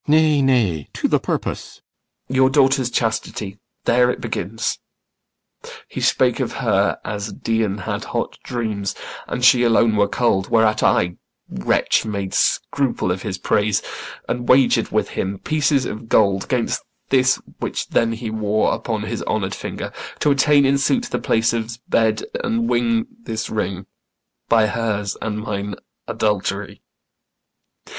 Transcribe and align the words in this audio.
CYMBELINE. 0.07 0.17
Nay, 0.19 0.41
nay, 0.41 0.89
to 0.93 1.07
th' 1.07 1.21
purpose. 1.21 1.77
IACHIMO. 2.27 2.35
Your 2.35 2.49
daughter's 2.49 2.89
chastity 2.89 3.59
there 3.85 4.09
it 4.09 4.19
begins. 4.19 4.79
He 5.87 6.01
spake 6.01 6.39
of 6.39 6.53
her 6.53 6.97
as 7.05 7.31
Dian 7.31 7.77
had 7.77 8.05
hot 8.05 8.39
dreams 8.43 8.95
And 9.27 9.45
she 9.45 9.61
alone 9.61 9.95
were 9.95 10.07
cold; 10.07 10.49
whereat 10.49 10.81
I, 10.81 11.17
wretch, 11.47 12.03
Made 12.03 12.33
scruple 12.33 13.11
of 13.11 13.21
his 13.21 13.37
praise, 13.37 13.83
and 14.27 14.49
wager'd 14.49 14.91
with 14.91 15.09
him 15.09 15.37
Pieces 15.37 15.85
of 15.85 16.09
gold 16.09 16.49
'gainst 16.49 16.81
this 17.09 17.39
which 17.59 17.89
then 17.89 18.13
he 18.13 18.31
wore 18.31 18.73
Upon 18.73 19.03
his 19.03 19.21
honour'd 19.25 19.53
finger, 19.53 19.93
to 20.17 20.31
attain 20.31 20.65
In 20.65 20.79
suit 20.79 21.03
the 21.11 21.19
place 21.19 21.53
of's 21.53 21.77
bed, 21.77 22.23
and 22.43 22.67
win 22.67 23.05
this 23.21 23.51
ring 23.51 23.85
By 24.49 24.65
hers 24.65 25.15
and 25.21 25.37
mine 25.39 25.75
adultery. 26.07 26.81